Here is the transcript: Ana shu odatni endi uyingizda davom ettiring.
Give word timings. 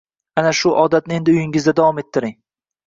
Ana 0.41 0.53
shu 0.59 0.71
odatni 0.85 1.21
endi 1.21 1.37
uyingizda 1.37 1.77
davom 1.83 2.05
ettiring. 2.05 2.39